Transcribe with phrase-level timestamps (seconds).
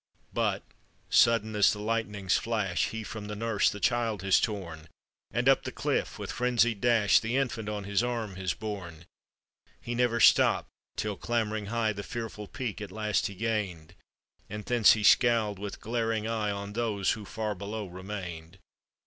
[0.33, 0.63] But,
[1.11, 4.87] sudden as the lightning's flash, He from the nurse the child has torn,
[5.29, 9.05] And up the cliff", with frenzied dash, The infant on his arm has borne.
[9.79, 13.93] He never stopp'd till, clamb'ring high, The fearful peak at last he gained;
[14.49, 18.57] And thence he scowled with glaring eye On those who far below remained.